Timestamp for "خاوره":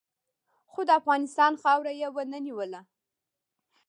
1.63-1.91